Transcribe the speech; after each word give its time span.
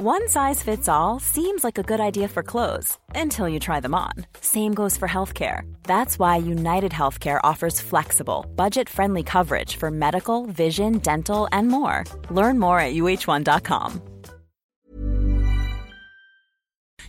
One 0.00 0.28
size 0.28 0.62
fits 0.62 0.88
all 0.88 1.18
seems 1.18 1.64
like 1.64 1.76
a 1.76 1.82
good 1.82 1.98
idea 1.98 2.28
for 2.28 2.44
clothes 2.44 2.96
until 3.16 3.48
you 3.48 3.58
try 3.58 3.80
them 3.80 3.96
on. 3.96 4.12
Same 4.40 4.72
goes 4.72 4.96
for 4.96 5.08
healthcare. 5.08 5.62
That's 5.88 6.20
why 6.20 6.36
United 6.36 6.92
Healthcare 6.92 7.40
offers 7.42 7.80
flexible, 7.80 8.46
budget 8.54 8.88
friendly 8.88 9.24
coverage 9.24 9.74
for 9.74 9.90
medical, 9.90 10.46
vision, 10.46 10.98
dental, 10.98 11.48
and 11.50 11.66
more. 11.66 12.04
Learn 12.30 12.60
more 12.60 12.78
at 12.78 12.94
uh1.com. 12.94 14.00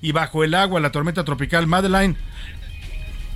Y 0.01 0.11
bajo 0.11 0.43
el 0.43 0.55
agua, 0.55 0.79
la 0.79 0.89
tormenta 0.89 1.23
tropical 1.23 1.67
Madeline, 1.67 2.15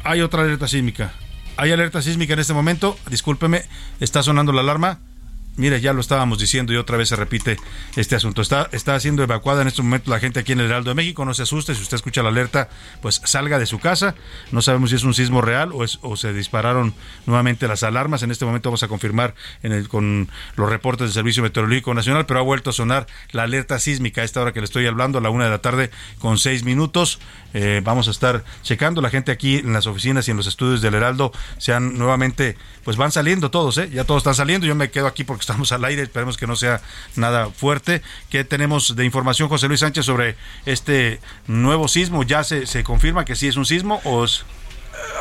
hay 0.04 0.21
otra 0.21 0.41
alerta 0.41 0.67
sísmica. 0.67 1.13
Hay 1.57 1.71
alerta 1.71 2.01
sísmica 2.01 2.33
en 2.33 2.39
este 2.39 2.55
momento. 2.55 2.97
Discúlpeme, 3.07 3.61
está 3.99 4.23
sonando 4.23 4.51
la 4.51 4.61
alarma. 4.61 5.12
Mire, 5.55 5.79
ya 5.81 5.93
lo 5.93 6.01
estábamos 6.01 6.39
diciendo 6.39 6.73
y 6.73 6.77
otra 6.77 6.97
vez 6.97 7.09
se 7.09 7.15
repite 7.15 7.57
este 7.95 8.15
asunto. 8.15 8.41
Está, 8.41 8.70
está 8.71 8.99
siendo 8.99 9.21
evacuada 9.21 9.61
en 9.61 9.67
este 9.67 9.83
momento 9.83 10.09
la 10.09 10.20
gente 10.20 10.39
aquí 10.39 10.53
en 10.53 10.59
el 10.59 10.65
Heraldo 10.65 10.89
de 10.89 10.95
México. 10.95 11.25
No 11.25 11.35
se 11.35 11.44
asuste, 11.44 11.75
si 11.75 11.81
usted 11.84 11.95
escucha 11.95 12.23
la 12.23 12.30
alerta, 12.30 12.70
pues 13.02 13.21
salga 13.23 13.59
de 13.59 13.67
su 13.67 13.77
casa. 13.77 14.16
No 14.52 14.63
sabemos 14.63 14.89
si 14.89 14.95
es 14.95 15.03
un 15.03 15.13
sismo 15.13 15.41
real 15.41 15.71
o, 15.71 15.84
es, 15.84 15.99
o 16.02 16.17
se 16.17 16.34
dispararon 16.34 16.95
nuevamente 17.27 17.67
las 17.67 17.84
alarmas. 17.84 18.23
En 18.23 18.31
este 18.31 18.45
momento 18.45 18.70
vamos 18.70 18.81
a 18.81 18.88
confirmar 18.88 19.35
en 19.61 19.73
el, 19.73 19.89
con 19.89 20.27
los 20.55 20.70
reportes 20.70 21.05
del 21.05 21.13
Servicio 21.13 21.44
Meteorológico 21.44 21.94
Nacional, 21.94 22.25
pero 22.25 22.39
ha 22.39 22.44
vuelto 22.44 22.72
a 22.72 22.73
sonar 22.73 23.05
la 23.31 23.44
alerta 23.44 23.77
sísmica 23.77 24.22
a 24.22 24.23
esta 24.23 24.41
hora 24.41 24.53
que 24.53 24.59
le 24.59 24.66
estoy 24.66 24.88
hablando, 24.88 25.20
a 25.20 25.22
la 25.22 25.30
una 25.30 25.45
de 25.45 25.52
la 25.52 25.59
tarde 25.59 25.91
con 26.17 26.39
seis 26.39 26.63
minutos. 26.63 27.20
Eh, 27.53 27.81
vamos 27.83 28.08
a 28.08 28.11
estar 28.11 28.44
checando. 28.63 29.02
La 29.02 29.11
gente 29.11 29.31
aquí 29.31 29.58
en 29.58 29.73
las 29.73 29.85
oficinas 29.85 30.27
y 30.27 30.31
en 30.31 30.38
los 30.38 30.47
estudios 30.47 30.81
del 30.81 30.95
Heraldo 30.95 31.31
se 31.59 31.73
han 31.73 31.95
nuevamente, 31.97 32.58
pues 32.83 32.97
van 32.97 33.11
saliendo 33.11 33.52
todos, 33.52 33.77
¿eh? 33.77 33.89
Ya 33.91 34.03
todos 34.03 34.22
están 34.22 34.33
saliendo. 34.33 34.66
Yo 34.66 34.73
me 34.73 34.89
quedo 34.89 35.05
aquí 35.05 35.23
porque 35.23 35.42
estamos 35.43 35.71
al 35.71 35.85
aire, 35.85 36.03
esperemos 36.03 36.38
que 36.38 36.47
no 36.47 36.55
sea 36.55 36.81
nada 37.15 37.49
fuerte. 37.49 38.02
¿Qué 38.29 38.43
tenemos 38.43 38.95
de 38.95 39.05
información, 39.05 39.49
José 39.49 39.67
Luis 39.67 39.81
Sánchez, 39.81 40.05
sobre 40.05 40.35
este 40.66 41.19
nuevo 41.47 41.88
sismo? 41.88 42.23
¿Ya 42.23 42.43
se, 42.43 42.66
se 42.66 42.83
confirma 42.83 43.25
que 43.25 43.35
sí 43.35 43.47
es 43.47 43.58
un 43.58 43.66
sismo 43.66 44.02
o 44.03 44.23
es 44.25 44.45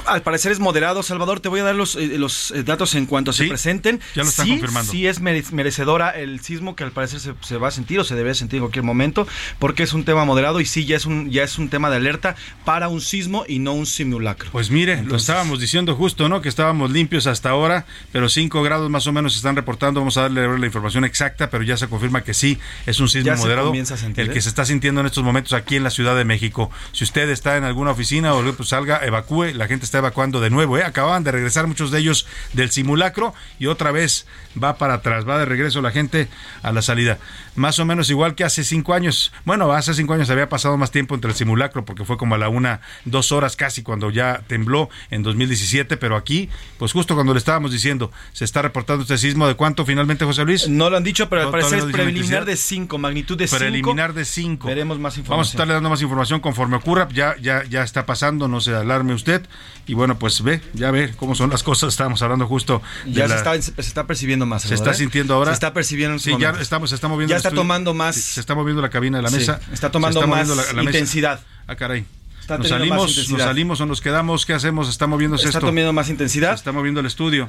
al 0.07 0.23
parecer 0.23 0.53
es 0.53 0.61
moderado, 0.61 1.03
Salvador. 1.03 1.41
Te 1.41 1.49
voy 1.49 1.61
a 1.61 1.65
dar 1.65 1.75
los, 1.75 1.97
eh, 1.97 2.19
los 2.19 2.51
eh, 2.53 2.63
datos 2.63 2.95
en 2.95 3.07
cuanto 3.07 3.33
se 3.33 3.47
presenten. 3.47 4.01
Ya 4.15 4.23
lo 4.23 4.29
están 4.29 4.47
sí, 4.47 4.53
confirmando. 4.53 4.93
Sí 4.93 5.07
es 5.07 5.21
merecedora 5.21 6.11
el 6.11 6.41
sismo 6.41 6.77
que 6.77 6.85
al 6.85 6.93
parecer 6.93 7.21
se, 7.21 7.35
se, 7.41 7.57
va 7.57 7.69
a 7.69 7.71
sentir 7.71 7.99
o 8.01 8.05
se 8.05 8.15
debe 8.15 8.35
sentir 8.35 8.59
en 8.59 8.63
cualquier 8.63 8.85
momento, 8.85 9.27
porque 9.59 9.83
es 9.83 9.93
un 9.93 10.05
tema 10.05 10.25
moderado 10.25 10.61
y 10.61 10.67
sí 10.67 10.85
ya 10.85 10.97
es 10.97 11.07
un, 11.07 11.31
ya 11.31 11.43
es 11.43 11.59
un 11.59 11.69
tema 11.69 11.91
de 11.91 11.97
alerta 11.97 12.37
para 12.65 12.89
un 12.89 13.01
sismo 13.01 13.45
y 13.47 13.59
no 13.59 13.73
un 13.73 13.87
simulacro. 13.87 14.51
Pues 14.53 14.71
mire, 14.71 14.93
Entonces, 14.93 15.11
lo 15.11 15.17
estábamos 15.17 15.61
diciendo 15.61 15.95
justo, 15.95 16.29
¿no? 16.29 16.43
Que 16.43 16.49
estábamos 16.49 16.91
limpios 16.91 17.27
hasta 17.27 17.51
ahora, 17.51 17.87
pero 18.13 18.29
5 18.29 18.63
grados 18.63 18.91
más 18.91 19.07
o 19.07 19.13
menos 19.13 19.33
se 19.33 19.39
están 19.39 19.57
reportando. 19.57 20.01
Vamos 20.01 20.17
a 20.17 20.23
darle 20.23 20.59
la 20.59 20.67
información 20.67 21.05
exacta, 21.05 21.51
pero 21.51 21.63
ya 21.63 21.77
se 21.77 21.89
confirma 21.89 22.23
que 22.23 22.35
sí 22.35 22.59
es 22.87 23.01
un 23.01 23.09
sismo 23.09 23.35
moderado. 23.37 23.73
Se 23.75 23.97
sentir, 23.97 24.25
el 24.25 24.31
¿eh? 24.31 24.35
que 24.35 24.41
se 24.41 24.49
está 24.49 24.65
sintiendo 24.65 25.01
en 25.01 25.07
estos 25.07 25.25
momentos 25.25 25.53
aquí 25.53 25.77
en 25.77 25.85
la 25.85 25.91
Ciudad 25.91 26.17
de 26.17 26.25
México. 26.25 26.71
Si 26.93 27.05
usted 27.05 27.29
está 27.31 27.57
en 27.57 27.65
alguna 27.65 27.91
oficina 27.91 28.35
o 28.35 28.53
pues 28.53 28.69
salga, 28.69 29.05
evacúe. 29.05 29.53
La 29.55 29.67
gente 29.67 29.85
está 29.85 29.92
evacuando 29.99 30.41
de 30.41 30.51
nuevo, 30.51 30.79
¿eh? 30.79 30.85
acababan 30.85 31.25
de 31.25 31.33
regresar 31.33 31.67
muchos 31.67 31.91
de 31.91 31.99
ellos 31.99 32.27
del 32.53 32.71
simulacro 32.71 33.35
y 33.59 33.67
otra 33.67 33.93
vez 33.93 34.27
va 34.63 34.77
para 34.77 34.95
atrás, 34.95 35.29
va 35.29 35.39
de 35.39 35.45
regreso 35.45 35.81
la 35.81 35.91
gente 35.91 36.29
a 36.63 36.73
la 36.73 36.83
salida. 36.83 37.19
Más 37.55 37.79
o 37.79 37.85
menos 37.85 38.11
igual 38.11 38.35
que 38.35 38.45
hace 38.45 38.65
cinco 38.65 38.95
años. 38.95 39.33
Bueno, 39.45 39.71
hace 39.73 39.95
cinco 39.95 40.15
años 40.15 40.31
había 40.31 40.49
pasado 40.49 40.77
más 40.77 40.91
tiempo 40.91 41.15
entre 41.15 41.31
el 41.31 41.37
simulacro 41.37 41.85
porque 41.85 42.05
fue 42.05 42.17
como 42.17 42.35
a 42.35 42.39
la 42.39 42.49
una, 42.49 42.81
dos 43.05 43.33
horas 43.33 43.57
casi 43.57 43.83
cuando 43.83 44.11
ya 44.11 44.43
tembló 44.47 44.89
en 45.11 45.23
2017, 45.23 45.97
pero 45.97 46.17
aquí, 46.17 46.49
pues 46.79 46.93
justo 46.93 47.15
cuando 47.15 47.33
le 47.33 47.39
estábamos 47.39 47.73
diciendo, 47.73 48.11
se 48.33 48.45
está 48.45 48.63
reportando 48.63 49.03
este 49.03 49.19
sismo 49.19 49.47
de 49.47 49.55
cuánto 49.55 49.85
finalmente, 49.85 50.25
José 50.25 50.45
Luis. 50.45 50.69
No 50.69 50.91
lo 50.91 50.97
han 50.97 51.05
dicho, 51.05 51.29
pero 51.29 51.43
al 51.43 51.47
No, 51.49 51.53
parecer 51.53 51.79
es 51.79 51.87
no 51.87 51.93
preliminar 51.93 52.45
de 52.45 52.57
5, 52.57 52.99
magnitud 52.99 53.37
de 53.37 53.47
5. 53.47 53.59
Preliminar 53.59 54.13
de 54.15 54.25
5. 54.25 54.67
Veremos 54.67 54.99
más 54.99 55.17
información. 55.17 55.33
Vamos 55.33 55.49
a 55.49 55.51
estarle 55.51 55.75
dando 55.75 55.91
más 55.91 56.03
información 56.03 56.41
conforme 56.41 56.77
ocurra. 56.77 57.09
Ya, 57.13 57.37
ya, 57.41 57.65
ya 57.65 57.83
está 57.83 58.07
pasando, 58.07 58.49
no 58.49 58.61
se 58.61 58.75
alarme 58.75 59.15
usted. 59.15 59.47
Y 59.87 59.95
bueno, 59.95 60.17
pues 60.19 60.43
ve, 60.43 60.61
ya 60.75 60.91
ve 60.93 61.13
cómo 61.17 61.35
son 61.35 61.51
las 61.51 61.63
cosas. 61.63 61.89
Estábamos 61.89 62.23
hablando 62.23 62.47
justo 62.47 62.81
de 63.05 63.13
Ya 63.15 63.29
se, 63.29 63.35
está, 63.35 63.61
se 63.61 63.81
está 63.81 64.07
percibiendo 64.07 64.47
más. 64.47 64.63
se 64.63 64.75
está 64.75 64.95
sintiendo 64.95 65.35
ahora. 65.35 65.51
Se 65.51 65.55
está 65.55 65.73
percibiendo 65.75 66.15
en 66.15 66.21
Sí, 66.21 66.33
ya 66.39 66.51
estamos, 66.61 66.91
se 66.91 66.95
está 66.97 67.09
moviendo. 67.09 67.33
Ya 67.33 67.37
está 67.37 67.51
tomando 67.51 67.93
más- 67.93 68.15
se 68.17 68.39
está 68.41 68.55
moviendo 68.55 68.81
la 68.81 68.91
cabina 68.91 69.19
de 69.19 69.23
la 69.23 69.31
Sí, 69.31 69.37
mesa. 69.37 69.61
está 69.73 69.89
Se 69.89 69.93
tomando 69.93 70.27
más 70.27 70.49
intensidad. 70.81 71.41
Ah, 71.67 71.75
caray. 71.75 72.05
Está 72.41 72.59
nos 72.59 72.69
salimos, 72.69 73.29
nos 73.31 73.41
salimos 73.41 73.81
o 73.81 73.87
nos 73.87 74.01
quedamos. 74.01 74.47
¿Qué 74.47 74.53
hacemos? 74.53 74.89
Está 74.89 75.07
moviéndose 75.07 75.47
Está 75.47 75.59
esto. 75.59 75.67
tomando 75.69 75.93
más 75.93 76.07
Se 76.07 76.13
intensidad. 76.13 76.55
está 76.55 76.73
moviendo 76.73 77.01
el 77.01 77.07
estudio. 77.07 77.49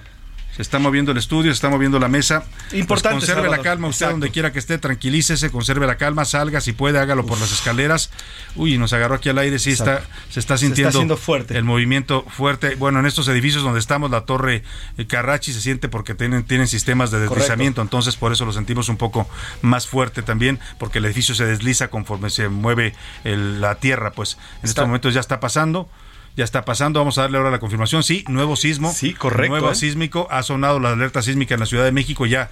Se 0.56 0.62
está 0.62 0.78
moviendo 0.78 1.12
el 1.12 1.18
estudio, 1.18 1.52
se 1.52 1.56
está 1.56 1.70
moviendo 1.70 1.98
la 2.00 2.08
mesa. 2.08 2.44
Importante, 2.74 3.18
Pues 3.18 3.32
conserve 3.32 3.50
la 3.50 3.64
calma, 3.64 3.88
usted 3.88 4.06
Exacto. 4.06 4.14
donde 4.14 4.30
quiera 4.32 4.52
que 4.52 4.60
esté, 4.60 4.78
tranquilícese, 4.78 5.50
conserve 5.50 5.88
la 5.88 5.98
calma, 5.98 6.26
salga, 6.26 6.62
si 6.62 6.74
puede, 6.74 7.00
hágalo 7.00 7.26
por 7.26 7.40
las 7.40 7.52
escaleras. 7.52 8.12
Uy, 8.56 8.78
nos 8.78 8.94
agarró 8.94 9.16
aquí 9.16 9.30
al 9.30 9.40
aire, 9.40 9.58
sí 9.58 9.72
está, 9.72 9.96
Exacto. 9.96 10.10
se 10.30 10.40
está 10.40 10.58
Se 10.58 10.66
está 10.68 10.82
sintiendo 10.92 11.18
fuerte. 11.18 11.58
el 11.58 11.64
movimiento 11.64 12.24
fuerte. 12.30 12.76
Bueno, 12.76 13.00
en 13.00 13.08
estos 13.08 13.28
edificios 13.30 13.64
donde 13.64 13.80
estamos, 13.80 14.12
la 14.12 14.22
torre 14.26 14.64
eh, 15.00 15.08
Carrachi 15.08 15.54
se 15.54 15.62
siente 15.62 15.90
porque 15.90 16.14
tienen, 16.14 16.44
tienen 16.44 16.68
sistemas 16.68 17.10
de 17.10 17.18
Correcto. 17.18 17.36
deslizamiento, 17.36 17.82
entonces 17.82 18.16
por 18.16 18.32
eso 18.32 18.46
lo 18.46 18.54
sentimos 18.54 18.90
un 18.90 18.98
poco 18.98 19.28
más 19.64 19.88
fuerte 19.88 20.22
también, 20.22 20.60
porque 20.78 21.00
el 21.00 21.06
edificio 21.06 21.34
se 21.34 21.46
desliza 21.46 21.88
conforme 21.88 22.30
se 22.30 22.48
mueve 22.50 22.94
el- 23.24 23.60
la 23.60 23.76
tierra, 23.76 24.12
pues 24.12 24.34
en 24.34 24.40
Está- 24.58 24.68
estos 24.68 24.86
momentos 24.88 25.14
ya 25.16 25.20
está 25.20 25.40
pasando. 25.40 25.90
Ya 26.36 26.44
está 26.44 26.66
pasando, 26.66 27.00
vamos 27.00 27.18
a 27.18 27.22
darle 27.22 27.38
ahora 27.38 27.52
la 27.52 27.60
confirmación. 27.60 28.04
Sí, 28.04 28.26
nuevo 28.28 28.56
sismo. 28.56 28.92
Sí, 28.92 29.14
correcto, 29.14 29.52
Nuevo 29.52 29.72
¿eh? 29.72 29.76
sísmico. 29.76 30.28
Ha 30.32 30.42
sonado 30.44 30.80
la 30.80 30.92
alerta 30.92 31.22
sísmica 31.22 31.54
en 31.54 31.60
la 31.60 31.66
Ciudad 31.66 31.84
de 31.84 31.92
México. 31.92 32.26
Ya 32.26 32.50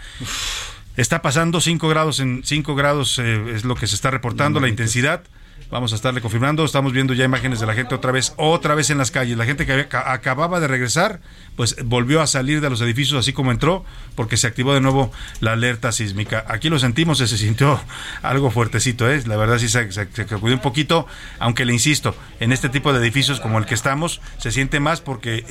está 0.97 1.21
pasando 1.21 1.61
5 1.61 1.87
grados 1.89 2.19
en 2.19 2.41
5 2.43 2.75
grados 2.75 3.17
eh, 3.19 3.55
es 3.55 3.65
lo 3.65 3.75
que 3.75 3.87
se 3.87 3.95
está 3.95 4.11
reportando 4.11 4.59
la 4.59 4.67
intensidad. 4.67 5.23
Vamos 5.69 5.93
a 5.93 5.95
estarle 5.95 6.21
confirmando. 6.21 6.65
Estamos 6.65 6.93
viendo 6.93 7.13
ya 7.13 7.25
imágenes 7.25 7.59
de 7.59 7.65
la 7.65 7.73
gente 7.73 7.95
otra 7.95 8.11
vez, 8.11 8.33
otra 8.37 8.75
vez 8.75 8.89
en 8.89 8.97
las 8.97 9.11
calles. 9.11 9.37
La 9.37 9.45
gente 9.45 9.65
que 9.65 9.87
acababa 9.91 10.59
de 10.59 10.67
regresar, 10.67 11.21
pues 11.55 11.75
volvió 11.83 12.21
a 12.21 12.27
salir 12.27 12.61
de 12.61 12.69
los 12.69 12.81
edificios 12.81 13.19
así 13.19 13.33
como 13.33 13.51
entró, 13.51 13.85
porque 14.15 14.37
se 14.37 14.47
activó 14.47 14.73
de 14.73 14.81
nuevo 14.81 15.11
la 15.39 15.53
alerta 15.53 15.91
sísmica. 15.91 16.45
Aquí 16.47 16.69
lo 16.69 16.79
sentimos, 16.79 17.19
se 17.19 17.27
sintió 17.27 17.79
algo 18.21 18.51
fuertecito, 18.51 19.09
¿eh? 19.09 19.21
La 19.25 19.37
verdad 19.37 19.57
sí 19.59 19.69
se, 19.69 19.91
se, 19.91 20.07
sacudió 20.13 20.55
un 20.55 20.61
poquito, 20.61 21.07
aunque 21.39 21.65
le 21.65 21.73
insisto, 21.73 22.15
en 22.39 22.51
este 22.51 22.69
tipo 22.69 22.93
de 22.93 22.99
edificios 22.99 23.39
como 23.39 23.57
el 23.57 23.65
que 23.65 23.75
estamos, 23.75 24.21
se 24.37 24.51
siente 24.51 24.79
más 24.79 25.01
porque 25.01 25.45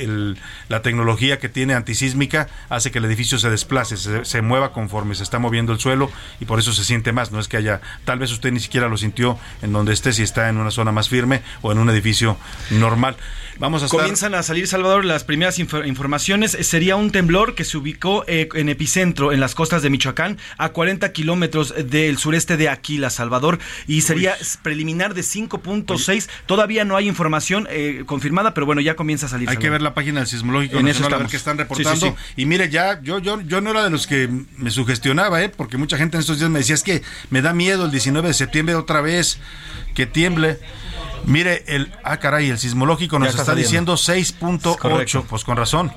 la 0.68 0.82
tecnología 0.82 1.38
que 1.38 1.48
tiene 1.48 1.74
antisísmica 1.74 2.48
hace 2.68 2.90
que 2.90 2.98
el 2.98 3.04
edificio 3.04 3.38
se 3.38 3.50
desplace, 3.50 3.96
se, 3.96 4.24
se 4.24 4.42
mueva 4.42 4.72
conforme 4.72 5.14
se 5.14 5.22
está 5.22 5.38
moviendo 5.38 5.72
el 5.72 5.80
suelo 5.80 6.10
y 6.40 6.44
por 6.44 6.58
eso 6.58 6.72
se 6.72 6.84
siente 6.84 7.12
más. 7.12 7.32
No 7.32 7.40
es 7.40 7.48
que 7.48 7.56
haya, 7.56 7.80
tal 8.04 8.18
vez 8.18 8.32
usted 8.32 8.52
ni 8.52 8.60
siquiera 8.60 8.88
lo 8.88 8.96
sintió 8.96 9.38
en 9.62 9.72
donde 9.72 9.92
esté, 10.00 10.12
si 10.12 10.22
está 10.22 10.48
en 10.48 10.56
una 10.56 10.70
zona 10.70 10.92
más 10.92 11.08
firme 11.08 11.42
o 11.62 11.72
en 11.72 11.78
un 11.78 11.88
edificio 11.90 12.36
normal. 12.70 13.16
Vamos 13.58 13.82
a 13.82 13.86
estar... 13.86 14.00
Comienzan 14.00 14.34
a 14.34 14.42
salir, 14.42 14.66
Salvador, 14.66 15.04
las 15.04 15.22
primeras 15.24 15.58
infor- 15.58 15.86
informaciones. 15.86 16.52
Sería 16.62 16.96
un 16.96 17.10
temblor 17.10 17.54
que 17.54 17.64
se 17.64 17.76
ubicó 17.76 18.24
eh, 18.26 18.48
en 18.54 18.70
epicentro 18.70 19.32
en 19.32 19.40
las 19.40 19.54
costas 19.54 19.82
de 19.82 19.90
Michoacán, 19.90 20.38
a 20.56 20.70
40 20.70 21.12
kilómetros 21.12 21.74
del 21.76 22.16
sureste 22.16 22.56
de 22.56 22.70
Aquila, 22.70 23.10
Salvador, 23.10 23.58
y 23.86 24.00
sería 24.00 24.34
preliminar 24.62 25.12
de 25.12 25.20
5.6. 25.20 26.28
Todavía 26.46 26.86
no 26.86 26.96
hay 26.96 27.06
información 27.06 27.66
eh, 27.70 28.04
confirmada, 28.06 28.54
pero 28.54 28.64
bueno, 28.64 28.80
ya 28.80 28.96
comienza 28.96 29.26
a 29.26 29.28
salir. 29.28 29.48
Hay 29.50 29.58
que 29.58 29.68
ver 29.68 29.82
la 29.82 29.92
página 29.92 30.20
del 30.20 30.28
Sismológico 30.28 30.78
En 30.78 30.88
eso 30.88 31.00
Nacional 31.00 31.14
a 31.20 31.22
ver 31.24 31.30
qué 31.30 31.36
están 31.36 31.56
Sí, 31.56 31.62
reportando. 31.62 32.06
sí, 32.06 32.12
sí. 32.16 32.32
Y 32.36 32.46
mire, 32.46 32.70
ya, 32.70 33.00
yo, 33.02 33.18
yo, 33.18 33.42
yo 33.42 33.60
no 33.60 33.70
era 33.72 33.84
de 33.84 33.90
los 33.90 34.06
que 34.06 34.28
me 34.56 34.70
sugestionaba, 34.70 35.42
¿eh? 35.42 35.50
porque 35.50 35.76
mucha 35.76 35.98
gente 35.98 36.16
en 36.16 36.20
estos 36.22 36.38
días 36.38 36.50
me 36.50 36.60
decía, 36.60 36.74
es 36.74 36.82
que 36.82 37.02
me 37.28 37.42
da 37.42 37.52
miedo 37.52 37.84
el 37.84 37.90
19 37.90 38.28
de 38.28 38.34
septiembre 38.34 38.74
otra 38.74 39.02
vez 39.02 39.38
que 39.94 40.06
tiemble. 40.06 40.58
Mire, 41.24 41.64
el, 41.66 41.92
ah, 42.04 42.18
caray, 42.18 42.50
el 42.50 42.58
sismológico 42.58 43.18
nos 43.18 43.28
está 43.28 43.42
está, 43.42 43.54
diciendo 43.54 43.94
6.8, 43.94 44.78
Correcto. 44.78 45.24
pues 45.28 45.44
con 45.44 45.56
razón. 45.56 45.92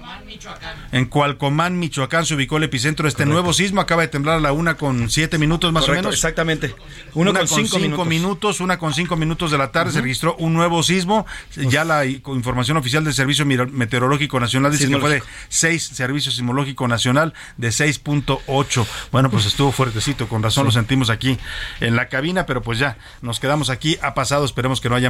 En 0.92 1.06
Cualcomán, 1.06 1.80
Michoacán, 1.80 2.26
se 2.26 2.36
ubicó 2.36 2.58
el 2.58 2.64
epicentro 2.64 3.04
de 3.04 3.10
este 3.10 3.26
nuevo 3.26 3.54
sismo. 3.54 3.82
Acaba 3.82 4.02
de 4.02 4.08
temblar 4.08 4.38
a 4.38 4.40
la 4.40 4.52
una 4.52 4.76
con 4.76 5.10
siete 5.10 5.38
minutos 5.38 5.72
más 5.72 5.86
Correcto, 5.86 6.00
o 6.00 6.04
menos. 6.04 6.16
Exactamente. 6.16 6.76
Uno 7.14 7.32
una 7.32 7.40
con 7.40 7.48
cinco, 7.48 8.06
minutos. 8.06 8.60
una 8.60 8.78
con 8.78 8.94
cinco 8.94 9.16
minutos 9.16 9.52
de 9.52 9.58
la 9.58 9.72
tarde, 9.72 9.92
se 9.92 10.02
registró 10.02 10.36
un 10.38 10.54
nuevo 10.54 10.84
sismo. 10.84 11.26
Ya 11.56 11.84
la 11.86 12.06
información 12.06 12.78
oficial 12.78 13.04
del 13.04 13.14
Servicio 13.14 13.46
Meteorológico 13.46 14.40
Nacional 14.40 14.72
dice 14.72 14.88
que 14.88 14.98
fue 14.98 15.10
de 15.10 15.20
Sismológico. 15.20 15.48
6, 15.50 15.84
Servicio 15.84 16.32
Sismológico 16.32 16.88
Nacional 16.88 17.34
de 17.58 17.70
6.8. 17.70 18.86
Bueno, 19.12 19.30
pues 19.30 19.46
estuvo 19.46 19.72
fuertecito, 19.72 20.28
con 20.28 20.44
razón 20.44 20.66
lo 20.66 20.72
sentimos 20.72 21.10
aquí 21.10 21.38
en 21.80 21.96
la 21.96 22.10
cabina, 22.10 22.46
pero 22.46 22.62
pues 22.62 22.80
ya 22.80 22.98
nos 23.22 23.40
quedamos 23.40 23.70
aquí. 23.70 23.98
Ha 24.02 24.14
pasado, 24.14 24.46
esperemos 24.46 24.82
que 24.82 24.90
no 24.90 24.96
haya 24.96 25.10